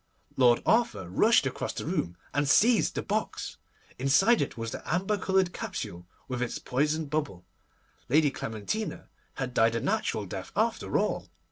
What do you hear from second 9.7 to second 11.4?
a natural death after all!